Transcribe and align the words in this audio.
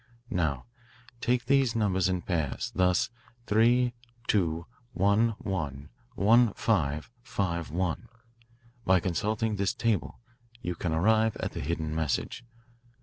"Now, 0.31 0.65
take 1.19 1.45
these 1.45 1.75
numbers 1.75 2.09
in 2.09 2.23
pairs, 2.23 2.71
thus 2.73 3.11
3 3.45 3.93
2; 4.27 4.65
1 4.93 5.29
1; 5.37 5.89
1 6.15 6.53
5; 6.55 7.11
5 7.21 7.69
1. 7.69 8.07
By 8.83 8.99
consulting 8.99 9.57
this 9.57 9.75
table 9.75 10.19
you 10.59 10.73
can 10.73 10.91
arrive 10.91 11.37
at 11.39 11.51
the 11.51 11.61
hidden 11.61 11.93
message. 11.93 12.43